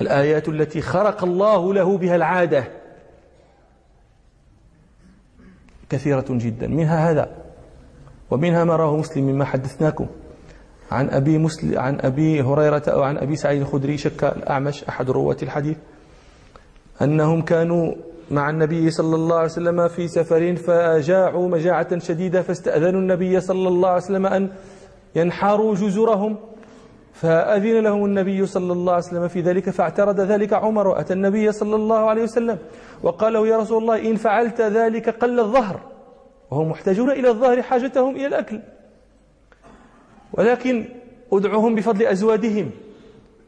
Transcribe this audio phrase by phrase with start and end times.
[0.00, 2.64] الآيات التي خرق الله له بها العادة
[5.90, 6.66] كثيرة جدا.
[6.66, 7.30] منها هذا
[8.30, 10.06] ومنها ما راه مسلم مما حدثناكم.
[10.90, 15.36] عن أبي مسلم عن أبي هريرة أو عن أبي سعيد الخدري شك الأعمش أحد رواة
[15.42, 15.76] الحديث
[17.02, 17.94] أنهم كانوا
[18.30, 23.88] مع النبي صلى الله عليه وسلم في سفر فجاعوا مجاعة شديدة فاستأذنوا النبي صلى الله
[23.88, 24.50] عليه وسلم أن
[25.14, 26.36] ينحروا جزرهم
[27.20, 31.76] فأذن لهم النبي صلى الله عليه وسلم في ذلك فاعترض ذلك عمر وأتى النبي صلى
[31.76, 32.58] الله عليه وسلم
[33.02, 35.80] وقال له يا رسول الله إن فعلت ذلك قل الظهر
[36.50, 38.60] وهم محتاجون إلى الظهر حاجتهم إلى الأكل.
[40.32, 40.84] ولكن
[41.32, 42.70] أدعوهم بفضل أزوادهم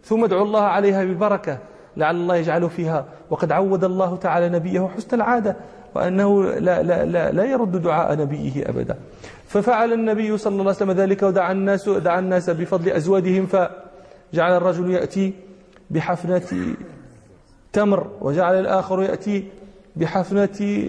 [0.05, 1.59] ثم ادعوا الله عليها بالبركة
[1.97, 5.57] لعل الله يجعل فيها وقد عود الله تعالى نبيه حسن العادة.
[5.95, 8.97] وأنه لا, لا, لا, لا يرد دعاء نبيه أبدا.
[9.47, 14.91] ففعل النبي صلى الله عليه وسلم ذلك ودعا الناس دعا الناس بفضل أزوادهم فجعل الرجل
[14.91, 15.33] يأتي
[15.91, 16.77] بحفنة
[17.73, 19.45] تمر وجعل الآخر يأتي
[19.97, 20.89] بحفنة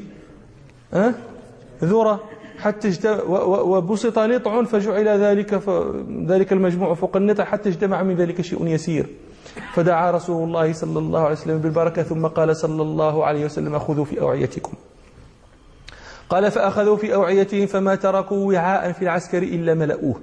[0.93, 1.13] أه؟
[1.83, 2.19] ذرة.
[2.57, 5.61] حتى وبسط نطع فجعل ذلك
[6.27, 9.05] ذلك المجموع فوق النطع حتى اجتمع من ذلك شيء يسير.
[9.73, 14.05] فدعا رسول الله صلى الله عليه وسلم بالبركة ثم قال صلى الله عليه وسلم خذوا
[14.05, 14.73] في أوعيتكم.
[16.31, 20.21] قال فأخذوا في أوعيتهم فما تركوا وعاء في العسكر إلا ملأوه.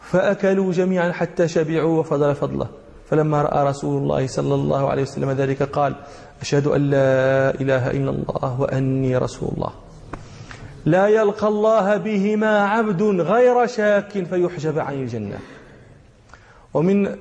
[0.00, 2.68] فأكلوا جميعا حتى شبعوا وفضل فضله.
[3.10, 5.94] فلما رأى رسول الله صلى الله عليه وسلم ذلك قال
[6.40, 9.72] أشهد أن لا إله إلا الله وأني رسول الله.
[10.84, 15.38] لا يلقى الله بهما عبد غير شاك فيحجب عن الجنة.
[16.74, 17.16] ومن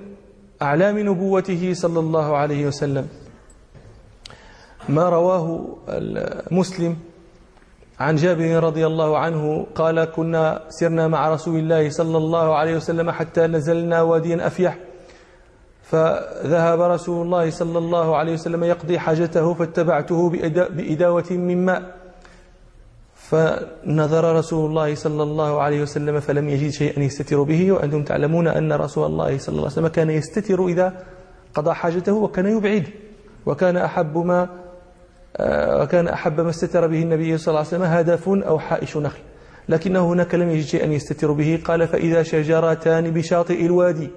[0.61, 3.08] أعلام نبوته صلى الله عليه وسلم
[4.89, 5.75] ما رواه
[6.52, 6.97] مسلم
[7.99, 13.11] عن جابر رضي الله عنه قال كنا سرنا مع رسول الله صلى الله عليه وسلم
[13.11, 14.77] حتى نزلنا واديا أفيح.
[15.83, 20.29] فذهب رسول الله صلى الله عليه وسلم يقضي حاجته فاتبعته
[20.69, 21.97] بإداوة من ماء.
[23.15, 28.73] فنظر رسول الله صلى الله عليه وسلم فلم يجد شيئا يستتر به وأنتم تعلمون أن
[28.73, 30.93] رسول الله صلى الله عليه وسلم كان يستتر إذا
[31.53, 32.87] قضى حاجته وكان يبعد
[33.45, 34.49] وكان أحب ما
[35.39, 39.20] وكان أحب ما استتر به النبي صلى الله عليه وسلم هدف أو حائش نخل.
[39.70, 41.61] لكنه هناك لم يجد شيئا يستتر به.
[41.65, 44.09] قال فإذا شجرتان بشاطئ الوادي.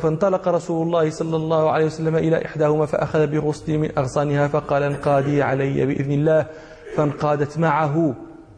[0.00, 5.42] فانطلق رسول الله صلى الله عليه وسلم إلى إحداهما فأخذ بغصن من أغصانها فقال انقادي
[5.42, 6.46] علي بإذن الله.
[6.96, 8.14] فانقادت معه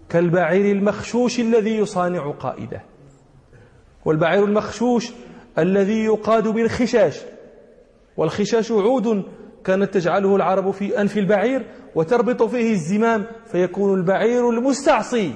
[0.08, 2.82] كالبعير المخشوش الذي يصانع قائده.
[4.04, 5.12] والبعير المخشوش
[5.58, 7.20] الذي يقاد بالخشاش.
[8.16, 9.24] والخشاش عود
[9.64, 15.32] كانت تجعله العرب في أنف البعير وتربط فيه الزمام فيكون البعير المستعصي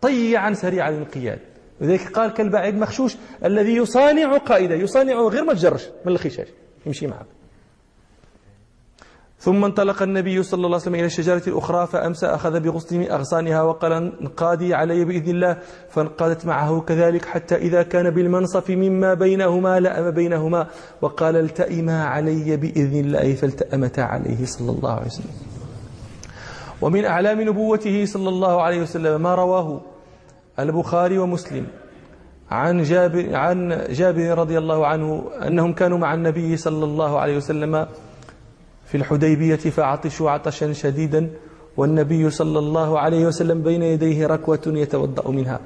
[0.00, 1.38] طيعا سريع الانقياد
[1.80, 6.48] لذلك قال كالبعير المخشوش الذي يصانع قائده يصانع غير ما تجرش من الخشاش
[6.86, 7.26] يمشي معه.
[9.40, 13.62] ثم انطلق النبي صلى الله عليه وسلم إلى الشجرة الأخرى فأمسى أخذ بغصن من أغصانها
[13.62, 20.10] وقال انقادي علي بإذن الله فانقادت معه كذلك حتى إذا كان بالمنصف مما بينهما لأم
[20.10, 20.66] بينهما
[21.02, 25.30] وقال التئما علي بإذن الله فالتأمتا عليه صلى الله عليه وسلم.
[26.82, 29.80] ومن أعلام نبوته صلى الله عليه وسلم ما رواه
[30.58, 31.66] البخاري ومسلم
[32.50, 37.86] عن جابر, عن جابر رضي الله عنه أنهم كانوا مع النبي صلى الله عليه وسلم
[38.88, 41.30] في الحديبية فعطشوا عطشا شديدا
[41.76, 45.60] والنبي صلى الله عليه وسلم بين يديه ركوة يتوضأ منها.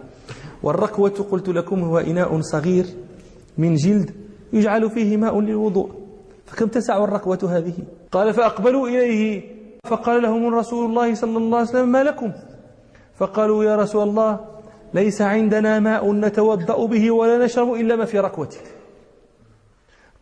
[0.62, 2.86] والركوة قلت لكم هو إناء صغير
[3.58, 4.10] من جلد
[4.52, 5.90] يجعل فيه ماء للوضوء.
[6.46, 7.74] فكم تسع الركوة هذه؟
[8.12, 9.42] قال فأقبلوا إليه.
[9.86, 12.32] فقال لهم رسول الله صلى الله عليه وسلم ما لكم؟
[13.14, 14.40] فقالوا يا رسول الله
[14.94, 18.81] ليس عندنا ماء نتوضأ به ولا نشرب إلا ما في ركوتك.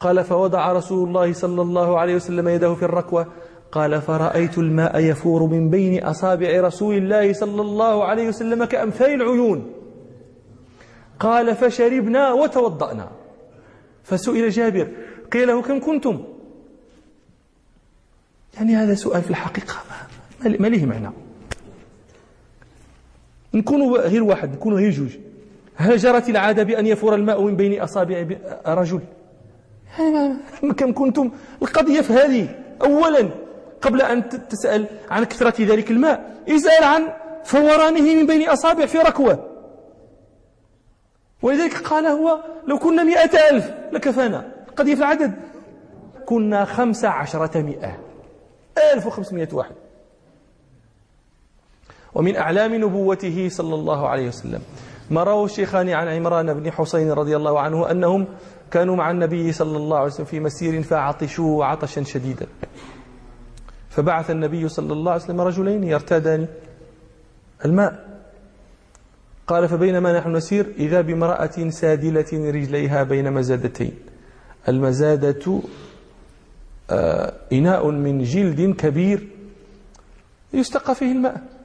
[0.01, 3.27] قال فوضع رسول الله صلى الله عليه وسلم يده في الركوة
[3.73, 9.73] قال فرأيت الماء يفور من بين أصابع رسول الله صلى الله عليه وسلم كأمثال العيون.
[11.21, 13.11] قال فشربنا وتوضأنا.
[14.05, 14.89] فسئل جابر
[15.33, 16.25] قيل له كم كنتم؟
[18.55, 19.75] يعني هذا سؤال في الحقيقة
[20.45, 21.11] ما له معنى.
[23.55, 25.17] نكونوا غير واحد نكونوا غير جوج.
[25.75, 28.27] هل جرت العادة بأن يفور الماء من بين أصابع
[28.67, 29.01] رجل.
[30.79, 31.31] كم كنتم
[31.63, 32.49] القضية في هذه.
[32.83, 33.31] أولا
[33.83, 37.13] قبل أن تسأل عن كثرة ذلك الماء اسأل عن
[37.45, 39.47] فورانه من بين أصابع في ركوة.
[41.43, 44.53] ولذلك قال هو لو كنا مئة ألف لكفانا.
[44.69, 45.33] القضية في العدد.
[46.27, 47.99] كنا خمسة عشرة مئة.
[48.95, 49.75] ألف وخمسمائة واحد.
[52.15, 54.63] ومن أعلام نبوته صلى الله عليه وسلم.
[55.11, 58.27] ما روى الشيخان عن عمران بن حسين رضي الله عنه أنهم
[58.71, 62.47] كانوا مع النبي صلى الله عليه وسلم في مسير فعطشوا عطشا شديدا.
[63.89, 66.47] فبعث النبي صلى الله عليه وسلم رجلين يرتادان
[67.65, 68.21] الماء.
[69.47, 73.95] قال فبينما نحن نسير إذا بامرأة سادلة رجليها بين مزادتين.
[74.69, 75.61] المزادة
[76.91, 79.29] آه، إناء من جلد كبير
[80.53, 81.60] يستقى فيه الماء.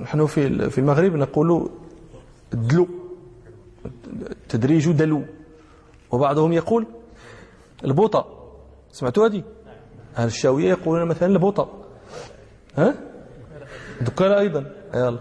[0.00, 1.70] نحن في في المغرب نقول
[2.52, 2.88] دلو
[4.48, 5.22] تدريج دلو.
[6.10, 6.86] وبعضهم يقول
[7.84, 8.26] البوطة.
[8.92, 9.42] سمعتوا هذه؟
[10.18, 11.84] الشاوية يقولون مثلا البوطة.
[12.76, 12.94] ها؟
[14.00, 14.72] دكان أيضا.
[14.94, 15.18] يلا.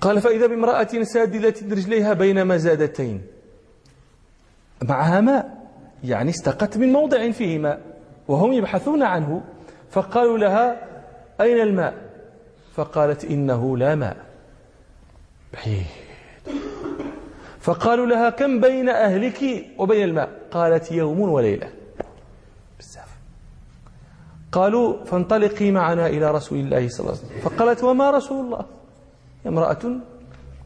[0.00, 3.22] قال فإذا بامرأة سادلة رجليها بين مزادتين
[4.82, 5.70] معها ماء.
[6.04, 7.80] يعني استقت من موضع فيه ماء
[8.28, 9.42] وهم يبحثون عنه.
[9.90, 10.88] فقالوا لها
[11.40, 12.03] أين الماء؟
[12.76, 14.16] فقالت إنه لا ماء.
[15.52, 15.86] بعيد.
[17.60, 21.68] فقالوا لها كم بين أهلك وبين الماء؟ قالت يوم وليلة.
[22.78, 23.08] بزاف
[24.52, 27.40] قالوا فانطلقي معنا إلى رسول الله صلى الله عليه وسلم.
[27.40, 28.64] فقالت وما رسول الله؟
[29.46, 29.82] امرأة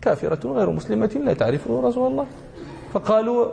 [0.02, 2.26] كافرة غير مسلمة لا تعرف رسول الله.
[2.92, 3.52] فقالوا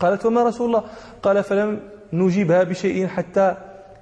[0.00, 0.82] قالت وما رسول الله؟
[1.22, 1.80] قال فلم
[2.12, 3.56] نجيبها بشيء حتى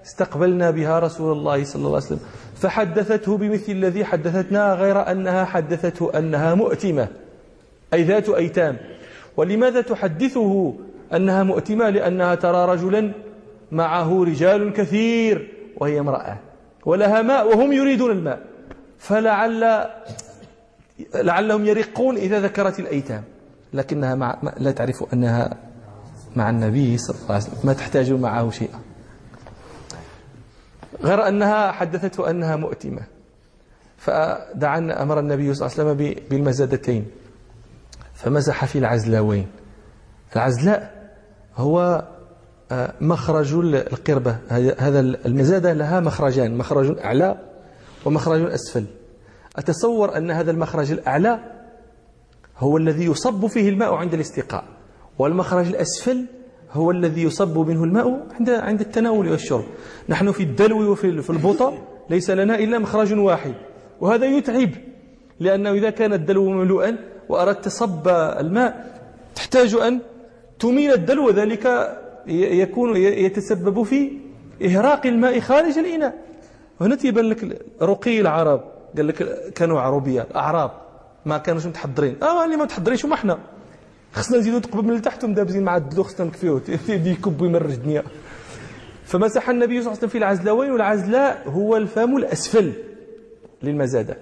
[0.06, 2.20] استقبلنا بها رسول الله صلى الله عليه وسلم.
[2.56, 7.09] فحدثته بمثل الذي حدثتنا غير أنها حدثته أنها مؤتمة
[7.95, 8.77] أي ذات أيتام.
[9.37, 10.75] ولماذا تحدثه
[11.15, 13.12] أنها مؤتمة؟ لأنها ترى رجلا
[13.73, 16.39] معه رجال كثير وهي امرأة
[16.87, 18.41] ولها ماء وهم يريدون الماء.
[18.99, 19.87] فلعل
[21.15, 23.23] لعلهم يرقون إذا ذكرت الأيتام.
[23.73, 25.56] لكنها مع لا تعرف أنها
[26.37, 28.79] مع النبي صلى الله عليه وسلم ما تحتاج معه شيئا.
[31.05, 33.03] غير أنها حدثته أنها مؤتمة.
[33.97, 37.06] فدعا أمر النبي صلى الله عليه وسلم بالمزادتين.
[38.15, 39.47] فمزح في العزلاوين.
[40.37, 41.11] العزلاء
[41.56, 42.05] هو
[42.73, 44.37] آه، مخرج القربة.
[44.79, 47.37] هذا المزادة لها مخرجان مخرج أعلى
[48.05, 48.87] ومخرج أسفل.
[49.56, 51.41] أتصور أن هذا المخرج الأعلى
[52.59, 54.65] هو الذي يصب فيه الماء عند الاستقاء
[55.19, 56.27] والمخرج الأسفل
[56.75, 59.65] هو الذي يصب منه الماء عند عند التناول والشرب.
[60.09, 61.79] نحن في الدلو وفي البطة
[62.11, 63.55] ليس لنا إلا مخرج واحد
[64.00, 64.71] وهذا يتعب
[65.41, 66.97] لأنه إذا كان الدلو مملوءا
[67.29, 69.00] وأردت صب الماء
[69.35, 70.00] تحتاج أن
[70.59, 71.94] تميل الدلو وذلك
[72.26, 74.11] يكون يتسبب في
[74.65, 76.15] إهراق الماء خارج الإناء.
[76.81, 78.61] هنا تيبان لك رقي العرب
[78.97, 80.70] قال لك كانوا عربية أعراب
[81.27, 82.17] ما كانوش متحضرين.
[82.23, 83.38] آه اللي ما متحضرينش هما حنا
[84.15, 88.03] خصنا نزيدو تقبل من التحت ومدابزين مع الدلو خصنا نكفيوه يكب ويمرج الدنيا
[89.05, 92.73] فمسح النبي صلى الله عليه وسلم في العزلوين والعزلاء هو الفم الأسفل
[93.63, 94.17] للمزادة.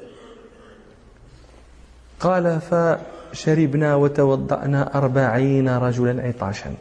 [2.21, 6.75] قال فشربنا وتوضأنا أربعين رجلا عطاشا.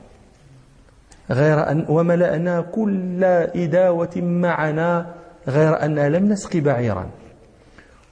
[1.30, 5.14] غير أن وملأنا كل إداوة معنا
[5.48, 7.10] غير أن لم نسقي بعيرا.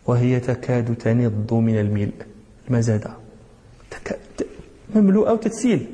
[0.06, 2.14] وهي تكاد تنض من الملء
[2.70, 3.12] المزادة.
[4.96, 5.88] مملوءة وتتسيل.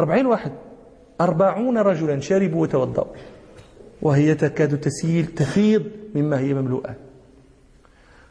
[0.00, 0.52] أربعين واحد.
[1.20, 3.14] أربعون رجلا شربوا وتوضأوا.
[4.02, 5.82] وهي تكاد تسيل تفيض
[6.14, 6.94] مما هي مملوءة.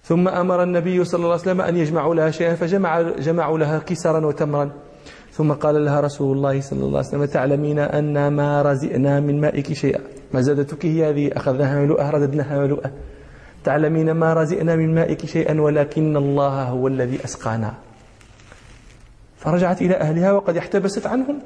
[0.03, 4.25] ثم أمر النبي صلى الله عليه وسلم أن يجمعوا لها شيئا فجمع جمعوا لها كسرا
[4.25, 4.71] وتمرا.
[5.31, 9.73] ثم قال لها رسول الله صلى الله عليه وسلم تعلمين أن ما رزئنا من مائك
[9.73, 9.99] شيئا.
[10.33, 12.91] ما زادتك هي هذه؟ أخذناها ملوءة رددناها ملوءة
[13.63, 17.73] تعلمين ما رزئنا من مائك شيئا ولكن الله هو الذي أسقانا.
[19.41, 21.39] فرجعت إلى أهلها وقد احتبست عنهم.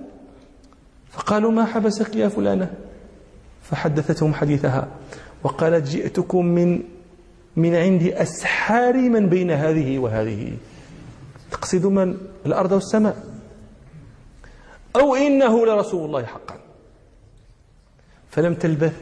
[1.10, 2.74] فقالوا ما حبسك يا فلانة؟
[3.64, 4.88] فحدثتهم حديثها
[5.44, 6.84] وقالت جئتكم من
[7.56, 10.58] من عند أسحار من بين هذه وهذه.
[11.52, 13.24] تقصد من الأرض والسماء؟
[14.96, 16.56] أو إنه لرسول الله حقا.
[18.30, 18.94] فلم تلبث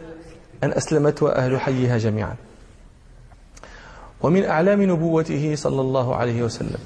[0.63, 2.35] أن أسلمت وأهل حيها جميعا.
[4.21, 6.79] ومن أعلام نبوته صلى الله عليه وسلم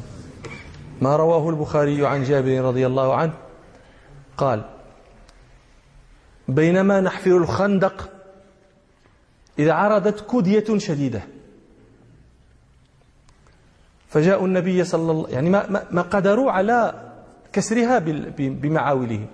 [1.01, 3.33] ما رواه البخاري عن جابر رضي الله عنه؟
[4.37, 4.65] قال
[6.47, 8.09] بينما نحفر الخندق
[9.59, 11.21] إذا عرضت كدية شديدة.
[14.09, 16.93] فجاءوا النبي صلى الله يعني ما, ما قدروا على
[17.53, 17.99] كسرها
[18.37, 19.27] بمعاولهم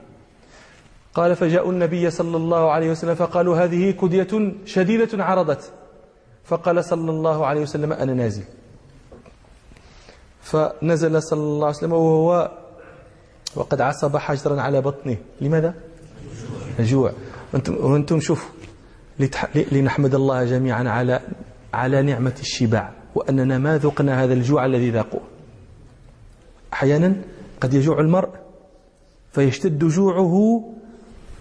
[1.14, 5.72] قال فجاءوا النبي صلى الله عليه وسلم فقالوا هذه كدية شديدة عرضت.
[6.44, 8.44] فقال صلى الله عليه وسلم أنا نازل.
[10.54, 12.52] فنزل صلى الله عليه وسلم وهو
[13.56, 15.18] وقد عصب حجرا على بطنه.
[15.42, 15.74] لماذا؟
[16.80, 17.12] الجوع.
[17.70, 18.50] وأنتم شوفوا
[19.72, 21.20] لنحمد الله جميعا على
[21.74, 25.22] على نعمة الشبع وأننا ما ذقنا هذا الجوع الذي ذاقوه.
[26.74, 27.16] أحيانا
[27.62, 28.30] قد يجوع المرء
[29.32, 30.64] فيشتد جوعه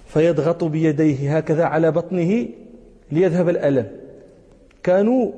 [0.09, 2.49] فيضغط بيديه هكذا على بطنه
[3.13, 3.91] ليذهب الألم.
[4.83, 5.33] كانوا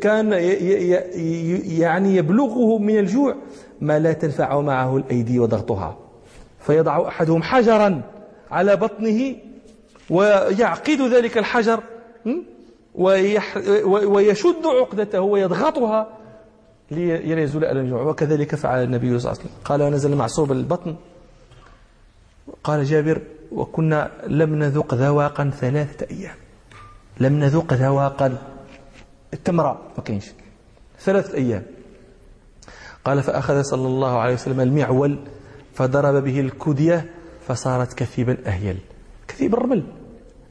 [0.00, 0.32] كان
[1.78, 3.34] يعني يبلغه من الجوع
[3.80, 5.96] ما لا تنفع معه الأيدي وضغطها.
[6.60, 8.02] فيضع أحدهم حجرا
[8.50, 9.36] على بطنه
[10.10, 11.80] ويعقد ذلك الحجر
[14.04, 16.08] ويشد عقدته ويضغطها
[16.90, 18.02] ليزول ألم الجوع.
[18.02, 19.50] وكذلك فعل النبي صلى الله عليه وسلم.
[19.64, 20.96] قال ونزل معصوب البطن.
[22.64, 23.20] قال جابر
[23.52, 26.34] وكنا لم نذق ذواقا ثلاثة أيام.
[27.20, 28.38] لم نذق ذواقا.
[29.32, 29.82] التمرة.
[29.98, 30.32] ما كاينش
[31.00, 31.62] ثلاثة أيام.
[33.04, 35.18] قال فأخذ صلى الله عليه وسلم المعول
[35.74, 37.10] فضرب به الكدية
[37.48, 38.78] فصارت كثيبا أهيل
[39.28, 39.84] كثيب الرمل.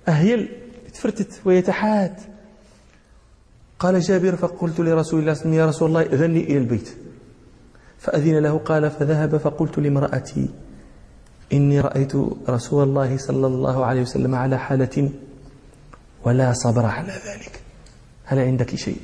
[0.08, 0.52] أهيل.
[0.88, 2.22] يتفرتت ويتحات.
[3.80, 6.90] قال جابر فقلت لرسول الله صلى الله عليه وسلم يا رسول الله اذني إلى البيت.
[8.00, 10.50] فأذن له قال فذهب فقلت لامرأتي
[11.54, 12.16] إني رأيت
[12.50, 15.10] رسول الله صلى الله عليه وسلم على حالة
[16.26, 17.61] ولا صبر على ذلك.
[18.26, 18.98] هل عندك شيء؟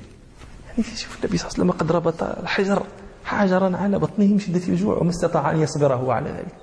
[0.67, 2.83] يعني شوف النبي صلى الله عليه وسلم قد ربط الحجر
[3.25, 6.55] حجرا على بطنه من شدة الجوع وما استطاع أن يصبر هو على ذلك.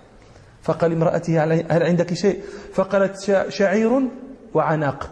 [0.62, 2.42] فقال امرأته هل عندك شيء؟
[2.74, 4.02] فقالت شعير
[4.54, 5.10] وعناق.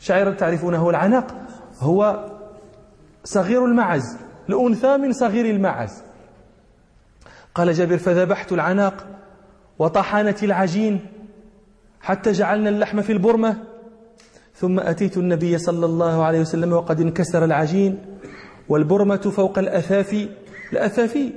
[0.00, 1.34] شعير تعرفونه العناق؟
[1.80, 2.30] هو
[3.24, 4.16] صغير المعز
[4.48, 6.02] الأنثى من صغير المعز.
[7.54, 9.06] قال جابر فذبحت العناق
[9.78, 11.06] وطحنت العجين
[12.00, 13.73] حتى جعلنا اللحم في البرمة.
[14.56, 17.98] ثم أتيت النبي صلى الله عليه وسلم وقد انكسر العجين
[18.68, 20.28] والبرمة فوق الأثافي
[20.72, 21.30] الأثافي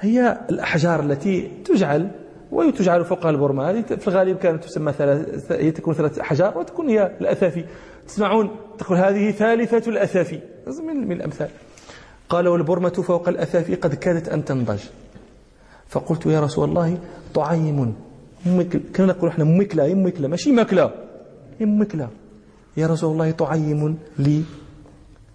[0.00, 2.10] هي الأحجار التي تجعل
[2.52, 3.70] وتجعل فوقها البرمة.
[3.70, 7.64] هذه في الغالب كانت تسمى ثلاث هي تكون ثلاث أحجار وتكون هي الأثافي
[8.08, 11.48] تسمعون تقول هذه ثالثة الأثافي من, الأمثال.
[12.28, 14.80] قال والبرمة فوق الأثافي قد كادت أن تنضج.
[15.88, 16.98] فقلت يا رسول الله
[17.34, 17.94] طعيم.
[18.96, 19.94] كنا نقول إحنا مكلة.
[19.94, 20.90] مكلة؟ ماشي مكلة.
[21.60, 22.08] مكلة؟
[22.76, 24.44] يا رسول الله طعيم لي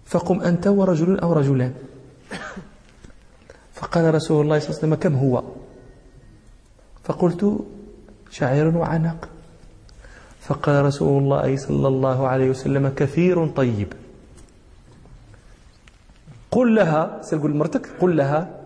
[0.06, 1.74] فقم أنت ورجل أو رجلان.
[3.74, 5.42] فقال رسول الله صلى الله عليه وسلم كم هو؟
[7.04, 7.42] فقلت
[8.30, 9.28] شعير وعنق.
[10.40, 13.92] فقال رسول الله صلى الله عليه وسلم كثير طيب.
[16.50, 18.60] قل لها سأقول مرتك قل لها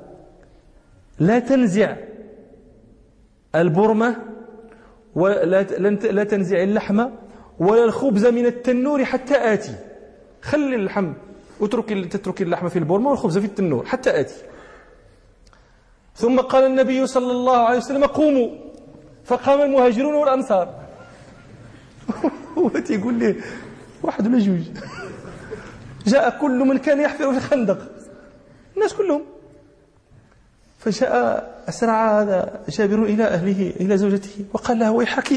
[1.18, 1.96] لا تنزع
[3.54, 4.16] البرمة
[5.14, 5.62] ولا
[6.12, 6.98] لا تنزع اللحم
[7.60, 9.74] ولا الخبز من التنور حتى آتي.
[10.42, 11.12] خلي اللحم
[11.60, 14.34] اترك تترك اللحم في البرمة والخبز في التنور حتى آتي.
[16.16, 18.48] ثم قال النبي صلى الله عليه وسلم قوموا.
[19.24, 20.74] فقام المهاجرون والأنصار.
[22.58, 23.36] هو تيقول لي
[24.02, 24.60] واحد ولا جوج؟
[26.06, 27.78] جاء كل من كان يحفر في الخندق.
[28.76, 29.22] الناس كلهم.
[30.78, 35.32] فجاء أسرع هذا جابر إلى أهله إلى زوجته وقال لها ويحك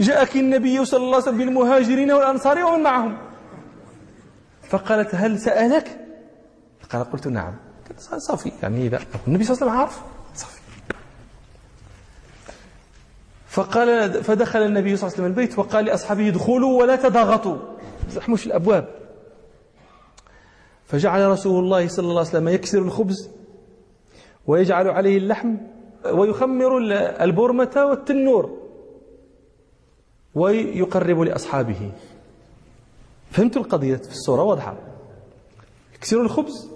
[0.00, 3.18] جاءك النبي صلى الله عليه وسلم بالمهاجرين والأنصار ومن معهم.
[4.68, 5.98] فقالت هل سألك؟
[6.92, 7.54] قال قلت نعم.
[7.98, 8.52] صافي.
[8.62, 10.02] يعني إذا النبي صلى الله عليه وسلم عارف.
[10.34, 10.60] صافي.
[13.48, 17.56] فقال فدخل النبي صلى الله عليه وسلم البيت وقال لأصحابه ادخلوا ولا تضاغطوا.
[18.10, 18.88] زحموش الأبواب.
[20.86, 23.30] فجعل رسول الله صلى الله عليه وسلم يكسر الخبز
[24.46, 25.56] ويجعل عليه اللحم
[26.12, 26.78] ويخمر
[27.24, 28.61] البرمة والتنور.
[30.34, 31.92] ويقرب لأصحابه.
[33.30, 34.76] فهمتوا القضية في الصورة؟ واضحة.
[35.94, 36.70] يكسر الخبز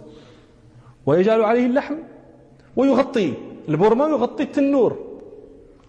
[1.06, 1.94] ويجعل عليه اللحم
[2.76, 3.34] ويغطي
[3.68, 5.18] البرمة ويغطي التنور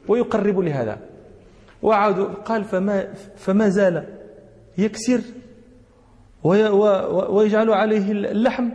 [0.07, 0.97] ويقرب لهذا.
[1.81, 4.17] وعاد قال فما, فما زال
[4.77, 5.21] يكسر
[7.29, 8.69] ويجعل عليه اللحم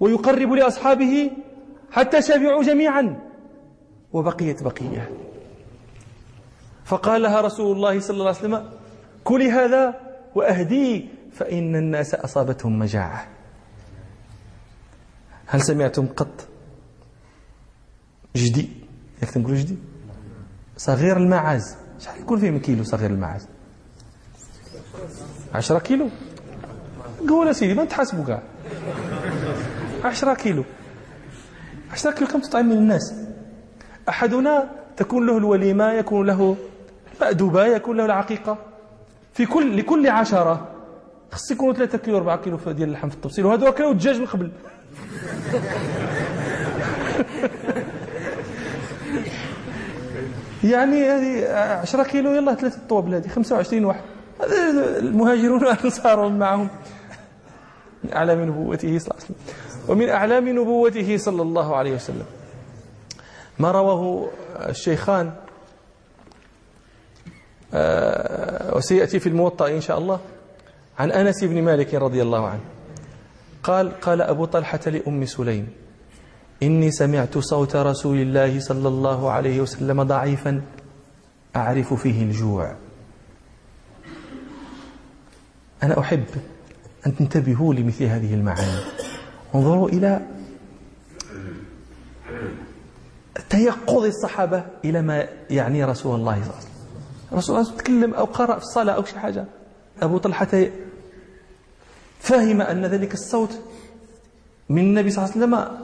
[0.00, 1.30] ويقرب لأصحابه
[1.90, 3.20] حتى شبعوا جميعا.
[4.12, 5.10] وبقيت بقية.
[6.92, 8.68] فقال لها رسول الله صلى الله عليه وسلم
[9.24, 9.94] كلي هذا
[10.34, 13.28] وأهدي فإن الناس أصابتهم مجاعة.
[15.46, 16.48] هل سمعتم قط
[18.36, 18.68] جدي؟
[19.22, 19.76] ياك تنقولوا جدي؟
[20.76, 23.48] صغير المعاز شحال يكون فيه من كيلو صغير المعاز
[25.54, 26.08] عشرة كيلو.
[27.28, 28.42] قول سيدي ما تحاسبوا كاع.
[30.04, 30.64] عشرة كيلو.
[31.92, 33.14] عشرة كيلو كم تطعم من الناس؟
[34.08, 36.56] أحدنا تكون له الوليمة يكون له
[37.22, 38.58] مأدوبة يكون له العقيقة.
[39.34, 40.68] في كل لكل عشرة.
[41.32, 44.50] خص يكونوا 3 كيلو 4 كيلو ديال اللحم في التبصير وهذو كانوا الدجاج من قبل.
[50.64, 51.48] يعني هذه
[51.80, 54.02] 10 كيلو يلا ثلاثة طوابل هذه 25 واحد.
[54.98, 56.68] المهاجرون والانصار معهم.
[58.04, 59.36] من أعلام نبوته صلى الله عليه وسلم.
[59.88, 62.26] ومن أعلام نبوته صلى الله عليه وسلم.
[63.58, 65.32] ما رواه الشيخان
[68.76, 70.20] وسيأتي في الموطأ إن شاء الله.
[70.98, 72.60] عن أنس بن مالك رضي الله عنه.
[73.62, 75.68] قال قال أبو طلحة لأم سليم
[76.62, 80.62] إني سمعت صوت رسول الله صلى الله عليه وسلم ضعيفا
[81.56, 82.76] أعرف فيه الجوع.
[85.82, 86.24] أنا أحب
[87.06, 88.80] أن تنتبهوا لمثل هذه المعاني.
[89.54, 90.20] انظروا إلى
[93.50, 96.71] تيقظ الصحابة إلى ما يعني رسول الله صلى الله عليه وسلم.
[97.34, 99.44] رسول الله تكلم أو قرأ في الصلاة أو شي حاجة.
[100.02, 100.66] أبو طلحة
[102.20, 103.50] فهم أن ذلك الصوت
[104.68, 105.78] من النبي صلى الله عليه وسلم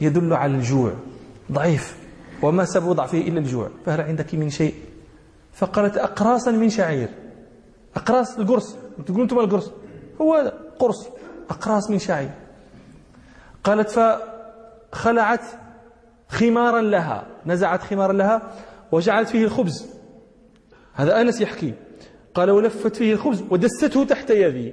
[0.00, 0.92] يدل على الجوع
[1.52, 1.96] ضعيف
[2.42, 3.68] وما سبب ضعفه إلا الجوع.
[3.86, 4.74] فهل عندك من شيء؟
[5.54, 7.08] فقالت أقراصا من شعير.
[7.96, 9.70] أقراص القرص تقولون أنتم القرص.
[10.20, 11.06] هو هذا قرص
[11.50, 12.30] أقراص من شعير.
[13.64, 13.90] قالت
[14.92, 15.44] فخلعت
[16.28, 18.42] خمارا لها نزعت خمارا لها
[18.92, 19.93] وجعلت فيه الخبز.
[20.94, 21.74] هذا أنس يحكي.
[22.34, 24.72] قال ولفت فيه الخبز ودسته تحت يدي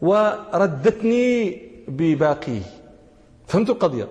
[0.00, 2.62] وردتني بباقيه.
[3.46, 4.08] فهمت القضية؟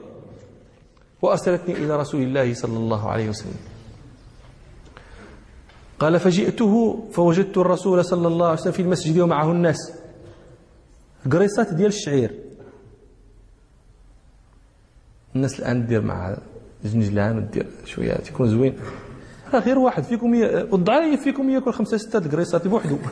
[1.21, 3.55] وأرسلتني إلى رسول الله صلى الله عليه وسلم.
[5.99, 9.77] قال فجئته فوجدت الرسول صلى الله عليه وسلم في المسجد ومعه الناس.
[11.31, 12.39] قريصات ديال الشعير.
[15.35, 16.37] الناس الآن دير مع
[16.83, 18.79] جنجلان ودير شوية تكون زوين.
[19.59, 20.33] غير واحد فيكم
[20.73, 22.97] الضعيف فيكم ياكل خمسة ستة قريصات بوحده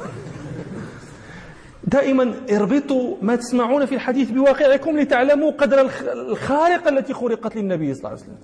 [1.83, 8.09] دائما اربطوا ما تسمعون في الحديث بواقعكم لتعلموا قدر الخارقة التي خلقت للنبي صلى الله
[8.09, 8.37] عليه وسلم.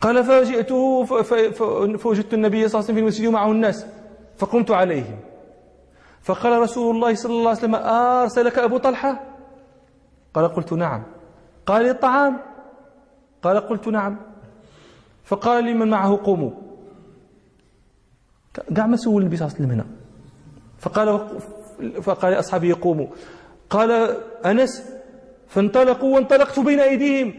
[0.00, 1.04] قال فجئته
[1.96, 3.86] فوجدت النبي صلى الله عليه وسلم في المسجد ومعه الناس
[4.38, 5.18] فقمت عليهم.
[6.22, 9.20] فقال رسول الله صلى الله عليه وسلم أرسلك أبو طلحة؟
[10.34, 11.02] قال قلت نعم.
[11.66, 12.40] قال الطعام؟
[13.42, 14.18] قال قلت نعم.
[15.26, 16.50] فقال لمن معه قوموا.
[18.76, 19.86] قاع ما سول النبي صلى الله عليه وسلم هنا.
[20.78, 21.06] فقال
[22.02, 23.06] فقال لأصحابه قوموا.
[23.70, 23.90] قال
[24.46, 24.82] أنس
[25.48, 27.34] فانطلقوا وانطلقت بين أيديهم.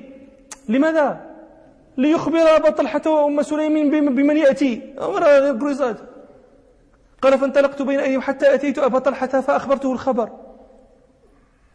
[0.70, 1.08] لماذا؟
[1.98, 4.94] ليخبر أبا طلحة وأم سليم بمن يأتي.
[5.02, 5.24] أمر
[5.62, 5.98] قريزات
[7.22, 10.30] قال فانطلقت بين أيديهم حتى أتيت أبا طلحة فأخبرته الخبر.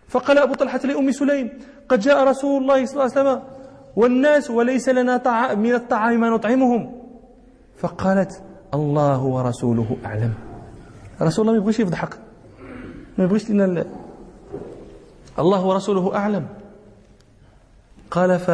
[0.08, 3.51] فقال أبو طلحة لأم سليم قد جاء رسول الله صلى الله عليه وسلم
[3.96, 6.92] والناس وليس لنا طعام من الطعام ما نطعمهم.
[7.78, 8.42] فقالت
[8.74, 10.34] الله ورسوله أعلم.
[11.22, 12.14] رسول الله ما يبغيش يفضحك.
[13.18, 13.84] ما يبغيش لنا
[15.38, 16.46] الله ورسوله أعلم.
[18.10, 18.50] قال ف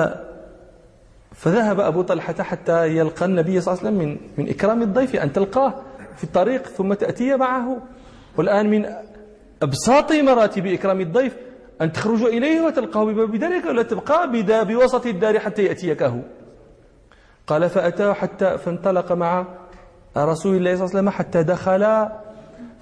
[1.34, 5.32] فذهب أبو طلحة حتى يلقى النبي صلى الله عليه وسلم من, من إكرام الضيف أن
[5.32, 5.74] تلقاه
[6.16, 7.82] في الطريق ثم تأتي معه.
[8.36, 8.86] والآن من
[9.62, 11.36] أبساط مراتب إكرام الضيف
[11.82, 14.30] أن تخرج إليه وتلقاه بباب ذلك ولا تبقى
[14.64, 16.20] بوسط الدار حتى يأتيك هو.
[17.46, 19.46] قال فأتى حتى فانطلق مع
[20.16, 22.08] رسول الله صلى الله عليه وسلم حتى دخل.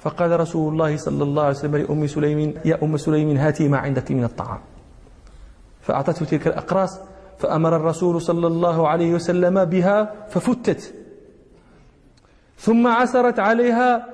[0.01, 4.11] فقال رسول الله صلى الله عليه وسلم لأم سليم يا أم سليم هاتي ما عندك
[4.11, 4.61] من الطعام.
[5.81, 7.01] فأعطته تلك الأقراص
[7.39, 10.95] فأمر الرسول صلى الله عليه وسلم بها ففتت.
[12.59, 14.07] ثم عسرت عليها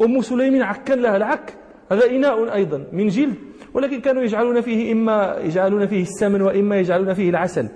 [0.00, 1.54] أم سليم عكا لها العك.
[1.92, 3.47] هذا إناء أيضا من جلد.
[3.74, 7.68] ولكن كانوا يجعلون فيه إما يجعلون فيه السمن وإما يجعلون فيه العسل.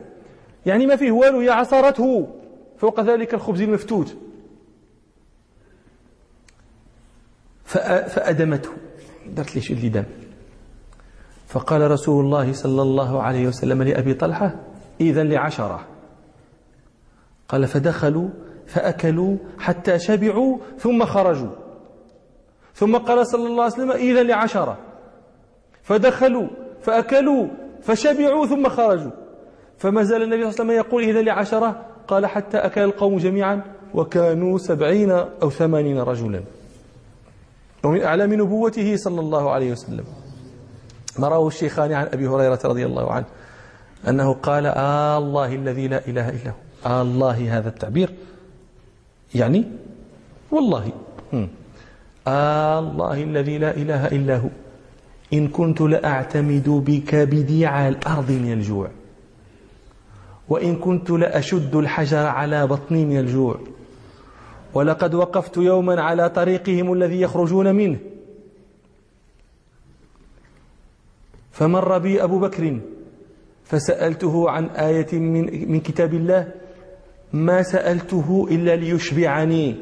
[0.67, 2.29] يعني ما فيه؟ والو هي عصرته
[2.79, 4.17] فوق ذلك الخبز المفتوت.
[7.65, 8.71] فأدمته.
[9.27, 10.05] درت لي اللي دم؟
[11.47, 14.61] فقال رسول الله صلى الله عليه وسلم لأبي طلحة
[15.01, 15.87] إذا لعشرة.
[17.49, 18.29] قال فدخلوا
[18.67, 21.51] فأكلوا حتى شبعوا ثم خرجوا.
[22.75, 24.79] ثم قال صلى الله عليه وسلم إذا لعشرة.
[25.83, 26.49] فدخلوا
[26.83, 27.47] فأكلوا
[27.83, 29.11] فشبعوا ثم خرجوا.
[29.79, 33.63] فما زال النبي صلى الله عليه وسلم يقول إذا لعشرة قال حتى أكل القوم جميعا
[33.95, 36.43] وكانوا سبعين أو ثمانين رجلا.
[37.85, 40.05] ومن أعلام نبوته صلى الله عليه وسلم.
[41.19, 43.25] ما رواه الشيخان عن أبي هريرة رضي الله عنه
[44.09, 46.55] أنه قال آه الله الذي لا إله إلا هو.
[46.87, 48.11] آه الله هذا التعبير.
[49.35, 49.65] يعني
[50.51, 50.93] والله.
[52.27, 54.49] آه الله الذي لا إله إلا هو.
[55.33, 58.91] إن كنت لأعتمد بكبدي على الأرض من الجوع
[60.49, 63.61] وإن كنت لأشد الحجر على بطني من الجوع
[64.75, 67.99] ولقد وقفت يوما على طريقهم الذي يخرجون منه.
[71.53, 72.81] فمر بي أبو بكر
[73.65, 76.53] فسألته عن آية من, من كتاب الله
[77.33, 79.77] ما سألته إلا ليشبعني.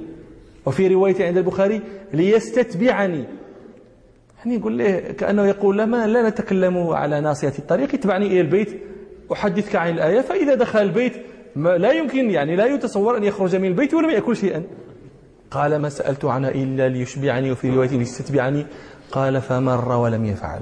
[0.67, 1.81] وفي رواية عند البخاري
[2.13, 3.25] ليستتبعني.
[4.45, 8.83] يعني يقول له كأنه يقول لما لا نتكلم على ناصية الطريق اتبعني إلى البيت
[9.33, 11.13] أحدثك عن الآية فإذا دخل البيت
[11.57, 14.63] ما لا يمكن يعني لا يتصور أن يخرج من البيت ولم يأكل شيئا.
[15.51, 18.67] قال ما سألت عنها إلا ليشبعني وفي رواية ليستتبعني
[19.13, 20.61] قال فمر ولم يفعل.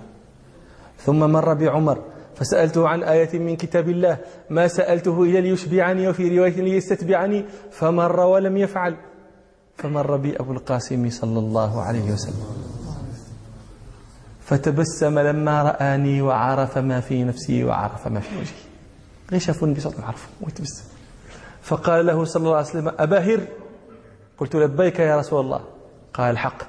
[0.99, 2.05] ثم مر بعمر.
[2.35, 4.19] فسألته عن آية من كتاب الله.
[4.51, 7.45] ما سألته إلا ليشبعني وفي رواية ليستتبعني.
[7.71, 8.97] فمر ولم يفعل.
[9.77, 12.58] فمر بي أبو القاسم صلى الله عليه وسلم.
[14.49, 18.53] فتبسم لما رآني وعرف ما في نفسي وعرف ما في وجهي.
[19.31, 19.41] غير
[19.93, 20.85] الله عليه وسلم ويتبسم؟
[21.63, 23.41] فقال له صلى الله عليه وسلم أباهر؟
[24.39, 25.65] قلت لبيك يا رسول الله.
[26.15, 26.63] قال الحق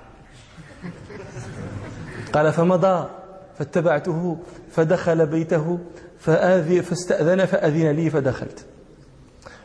[2.33, 3.09] قال فمضى
[3.57, 4.37] فاتبعته
[4.71, 5.79] فدخل بيته
[6.19, 8.65] فاستأذن فأذن لي فدخلت.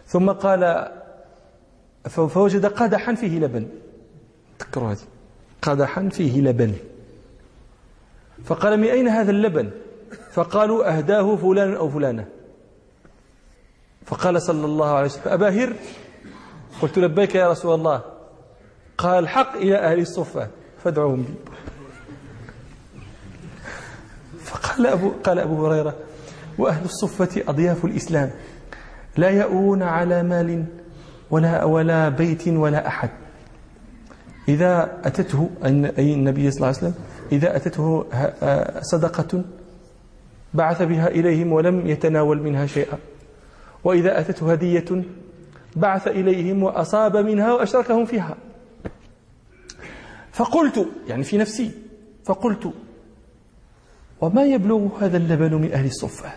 [0.06, 0.92] ثم قال
[2.08, 3.68] فوجد قدحا فيه لبن.
[4.58, 4.98] تذكروا هذه؟
[5.62, 6.74] قدحا فيه لبن.
[8.44, 9.70] فقال من أين هذا اللبن؟
[10.32, 12.26] فقالوا أهداه فلان أو فلانة.
[14.06, 15.72] فقال صلى الله عليه وسلم أبا هر؟
[16.82, 18.02] قلت لبيك يا رسول الله.
[18.98, 20.48] قال حق إلى أهل الصفة
[20.84, 21.18] فادعوهم.
[21.18, 21.34] لي
[24.44, 25.96] فقال أبو, قال أبو هريرة
[26.58, 28.30] وأهل الصفة أضياف الإسلام.
[29.16, 30.64] لا يأوون على مال
[31.30, 33.10] ولا ولا بيت ولا أحد.
[34.48, 35.50] إذا أتته
[35.98, 36.94] أي النبي صلى الله عليه وسلم
[37.34, 38.04] إذا أتته
[38.80, 39.44] صدقة
[40.54, 42.98] بعث بها إليهم ولم يتناول منها شيئا.
[43.84, 45.04] وإذا أتته هدية
[45.76, 48.36] بعث إليهم وأصاب منها وأشركهم فيها.
[50.32, 51.70] فقلت يعني في نفسي
[52.24, 52.72] فقلت
[54.20, 56.28] وما يبلغ هذا اللبن من أهل الصفة؟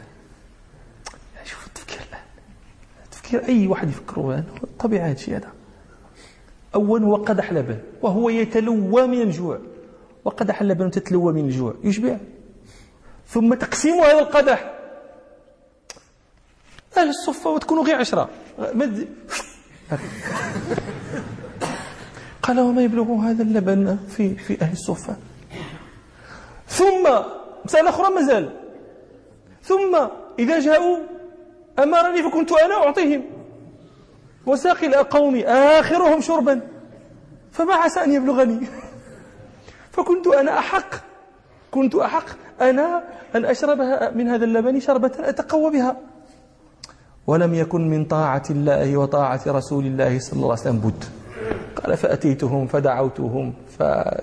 [1.35, 2.21] يعني شوف التفكير الآن.
[3.11, 4.43] تفكير أي واحد يفكره
[4.79, 5.51] طبيعة هذا الشيء هذا.
[6.75, 9.59] أول هو قدح لبن وهو يتلوى من الجوع.
[10.27, 11.75] وقدح اللبن تتلوى من الجوع.
[11.83, 12.17] يشبع.
[13.27, 14.73] ثم تقسيم هذا القدح.
[16.97, 18.29] أهل الصفة وتكونوا غير عشرة.
[18.59, 19.07] مد
[22.43, 25.15] قال وما يبلغ هذا اللبن في في أهل الصفة.
[26.67, 27.09] ثم
[27.65, 28.53] مسألة أخرى مازال.
[29.63, 30.07] ثم
[30.39, 30.97] إذا جاءوا
[31.79, 33.23] أمرني فكنت أنا أعطيهم.
[34.45, 36.61] وساقي قومي آخرهم شربا.
[37.51, 38.67] فما عسى أن يبلغني.
[39.97, 40.95] فكنت أنا أحق.
[41.71, 42.25] كنت أحق.
[42.61, 43.03] أنا
[43.35, 43.77] أن أشرب
[44.15, 45.97] من هذا اللبن شربة أتقوى بها.
[47.27, 51.03] ولم يكن من طاعة الله وطاعة رسول الله صلى الله عليه وسلم بد.
[51.75, 53.53] قال فأتيتهم فدعوتهم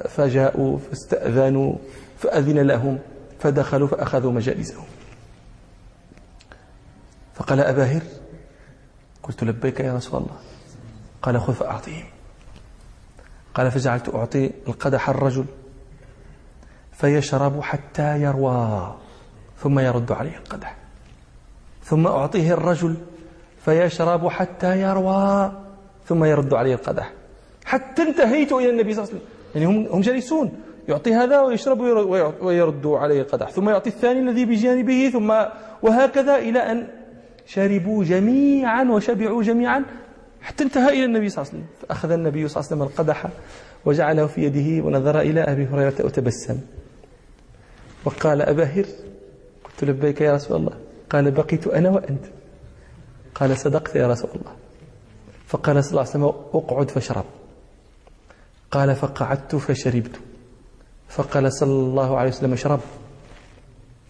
[0.08, 1.74] فجاءوا فاستأذنوا
[2.18, 2.98] فأذن لهم
[3.38, 4.84] فدخلوا فأخذوا مجالسهم.
[7.34, 8.02] فقال أباهر
[9.22, 10.36] قلت لبيك يا رسول الله.
[11.22, 12.06] قال خذ فأعطيهم.
[13.54, 15.44] قال فجعلت أعطي القدح الرجل.
[16.94, 18.94] فيشرب حتى يروى
[19.58, 20.76] ثم يرد عليه القدح.
[21.84, 22.96] ثم أعطيه الرجل
[23.64, 25.52] فيشرب حتى يروى
[26.06, 27.12] ثم يرد عليه القدح.
[27.64, 29.34] حتى انتهيت إلى النبي صلى الله عليه وسلم.
[29.54, 30.52] يعني هم, هم جالسون.
[30.88, 31.80] يعطي هذا ويشرب
[32.40, 33.50] ويرد عليه القدح.
[33.50, 35.34] ثم يعطي الثاني الذي بجانبه ثم
[35.82, 36.88] وهكذا إلى أن
[37.46, 39.84] شربوا جميعا وشبعوا جميعا
[40.42, 41.88] حتى انتهى إلى النبي صلى الله عليه وسلم.
[41.88, 43.26] فأخذ النبي صلى الله عليه وسلم القدح
[43.84, 46.60] وجعله في يده ونظر إلى أبي هريرة وتبسم.
[48.04, 48.86] وقال أبا هر
[49.64, 50.72] قلت لبيك يا رسول الله.
[51.10, 52.24] قال بقيت أنا وأنت.
[53.34, 54.52] قال صدقت يا رسول الله.
[55.46, 57.24] فقال صلى الله عليه وسلم اقعد فاشرب.
[58.70, 60.16] قال فقعدت فشربت.
[61.08, 62.80] فقال صلى الله عليه وسلم اشرب.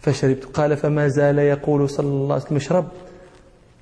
[0.01, 0.45] فشربت.
[0.45, 2.87] قال فما زال يقول صلى الله عليه وسلم اشرب.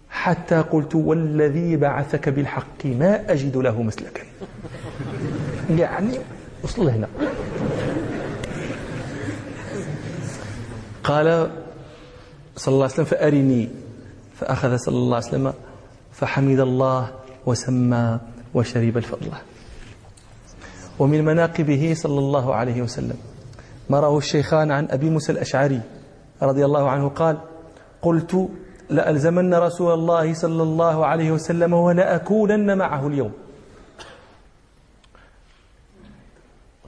[0.09, 4.21] حتى قلت والذي بعثك بالحق ما أجد له مسلكا.
[5.79, 6.19] يعني
[6.63, 7.07] وصل هنا
[11.03, 11.51] قال
[12.55, 13.69] صلى الله عليه وسلم فأرني.
[14.33, 15.53] فأخذ صلى الله عليه وسلم
[16.11, 17.11] فحمد الله
[17.45, 18.19] وسمى
[18.53, 19.31] وشرب الفضل.
[20.99, 23.17] ومن مناقبه صلى الله عليه وسلم.
[23.89, 25.81] ما رواه الشيخان عن أبي موسى الأشعري
[26.41, 27.37] رضي الله عنه قال
[28.01, 28.49] قلت
[28.89, 33.31] لألزمن رسول الله صلى الله عليه وسلم ولأكونن معه اليوم.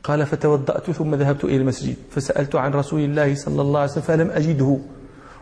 [0.06, 4.30] قال فتوضأت ثم ذهبت إلى المسجد فسألت عن رسول الله صلى الله عليه وسلم فلم
[4.30, 4.78] أجده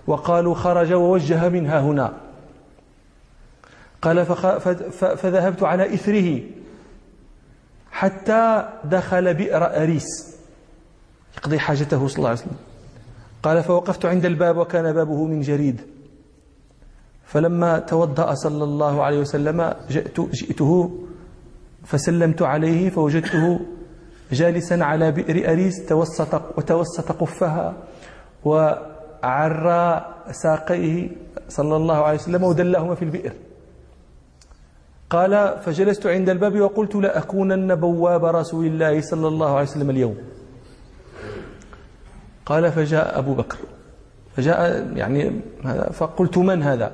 [0.08, 2.13] وقالوا خرج ووجه منها هنا.
[4.02, 4.26] قال
[5.17, 6.41] فذهبت على إثره
[7.91, 10.08] حتى دخل بئر أريس
[11.38, 12.58] يقضي حاجته صلى الله عليه وسلم.
[13.43, 15.82] قال فوقفت عند الباب وكان بابه من جريد.
[17.26, 20.99] فلما توضأ صلى الله عليه وسلم جئت جئته
[21.86, 23.60] فسلمت عليه فوجدته
[24.34, 27.74] جالسا على بئر أريس توسط وتوسط قفها
[28.46, 31.10] وعرى ساقيه
[31.50, 33.34] صلى الله عليه وسلم ودلهما في البئر.
[35.10, 40.17] قال فجلست عند الباب وقلت لأكونن بواب رسول الله صلى الله عليه وسلم اليوم.
[42.46, 43.58] قال فجاء أبو بكر.
[44.36, 45.41] فجاء يعني
[45.93, 46.91] فقلت من هذا؟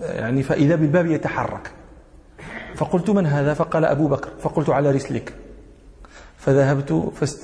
[0.00, 1.70] يعني فإذا بالباب يتحرك.
[2.76, 4.28] فقلت من هذا؟ فقال أبو بكر.
[4.40, 5.34] فقلت على رسلك.
[6.38, 6.92] فذهبت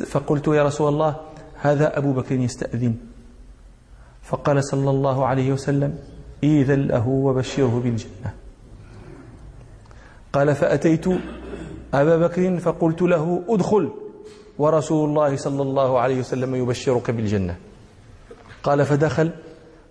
[0.07, 1.16] فقلت يا رسول الله
[1.61, 2.94] هذا أبو بكر يستأذن.
[4.22, 5.98] فقال صلى الله عليه وسلم
[6.42, 8.30] إذن له وبشره بالجنة.
[10.33, 11.07] قال فأتيت
[11.94, 13.90] أبا بكر فقلت له أدخل
[14.59, 17.57] ورسول الله صلى الله عليه وسلم يبشرك بالجنة.
[18.62, 19.30] قال فدخل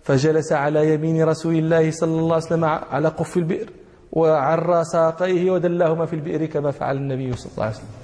[0.04, 3.70] فجلس على يمين رسول الله صلى الله عليه وسلم على قف البئر
[4.12, 8.03] وعرى ساقيه ودلهما في البئر كما فعل النبي صلى الله عليه وسلم.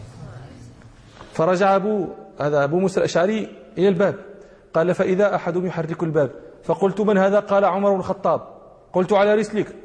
[1.39, 2.07] فرجع أبو
[2.39, 3.47] هذا أبو موسى الأشعري
[3.77, 4.15] إلى الباب.
[4.73, 6.31] قال فإذا أحد يحرك الباب؟
[6.63, 8.41] فقلت من هذا؟ قال عمر بن الخطاب.
[8.93, 9.75] قلت على رسلك.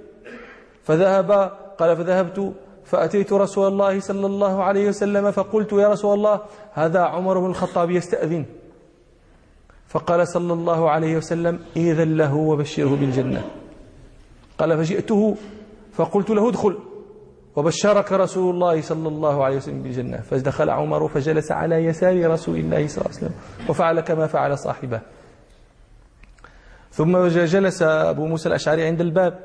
[0.82, 1.30] فذهب
[1.78, 2.52] قال فذهبت
[2.84, 6.40] فأتيت رسول الله صلى الله عليه وسلم فقلت يا رسول الله
[6.72, 8.44] هذا عمر بن الخطاب يستأذن.
[9.88, 13.42] فقال صلى الله عليه وسلم إذن له وبشره بالجنة.
[14.58, 15.36] قال فجئته؟
[15.92, 16.78] فقلت له ادخل.
[17.56, 20.20] وبشرك رسول الله صلى الله عليه وسلم بالجنة.
[20.20, 23.34] فدخل عمر فجلس على يسار رسول الله صلى الله عليه وسلم
[23.68, 25.00] وفعل كما فعل صاحبه.
[26.92, 29.38] ثم جلس أبو موسى الأشعري عند الباب.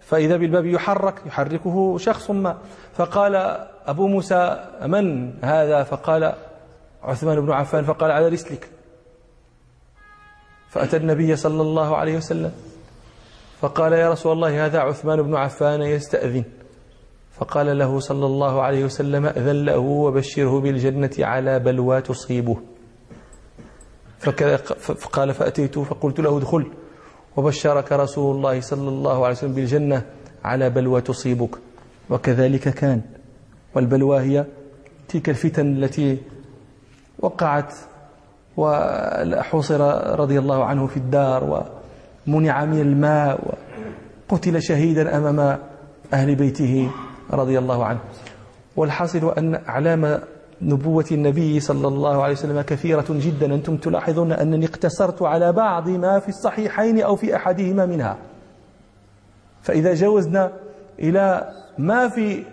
[0.00, 2.58] فإذا بالباب يحرك يحركه شخص ما.
[2.94, 3.34] فقال
[3.86, 6.34] أبو موسى من هذا؟ فقال
[7.02, 8.68] عثمان بن عفان فقال على رسلك.
[10.68, 12.52] فأتى النبي صلى الله عليه وسلم.
[13.60, 16.44] فقال يا رسول الله هذا عثمان بن عفان يستأذن.
[17.34, 22.56] فقال له صلى الله عليه وسلم أذن له وبشره بالجنة على بلوى تصيبه
[24.98, 26.66] فقال فأتيت فقلت له ادخل.
[27.36, 30.02] وبشرك رسول الله صلى الله عليه وسلم بالجنة
[30.44, 31.58] على بلوى تصيبك
[32.10, 33.00] وكذلك كان.
[33.74, 34.46] والبلوى هي
[35.08, 36.18] تلك الفتن التي
[37.18, 37.74] وقعت
[38.56, 39.80] وحوصر
[40.20, 41.66] رضي الله عنه في الدار
[42.26, 43.58] ومنع من الماء
[44.30, 45.58] وقتل شهيدا أمام
[46.12, 46.90] أهل بيته.
[47.30, 48.00] رضي الله عنه.
[48.76, 50.20] والحاصل أن أعلام
[50.62, 53.54] نبوة النبي صلى الله عليه وسلم كثيرة جدا.
[53.54, 58.18] أنتم تلاحظون أنني اقتصرت على بعض ما في الصحيحين أو في أحدهما منها.
[59.62, 60.52] فإذا جوزنا
[60.98, 62.44] إلى ما في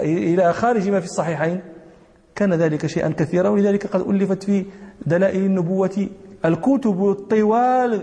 [0.00, 1.60] إلى خارج ما في الصحيحين
[2.34, 3.48] كان ذلك شيئا كثيرا.
[3.48, 4.64] ولذلك قد ألفت في
[5.06, 6.08] دلائل النبوة
[6.44, 8.02] الكتب الطوال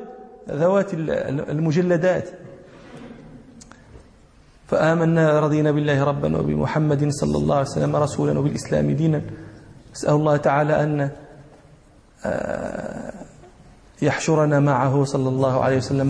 [0.49, 2.29] ذوات المجلدات.
[4.69, 9.21] فآمنا رضينا بالله ربا وبمحمد صلى الله عليه وسلم رسولا وبالإسلام دينا.
[9.95, 11.09] أسأل الله تعالى أن
[12.25, 13.13] آه،
[14.01, 16.07] يحشرنا معه صلى الله عليه وسلم.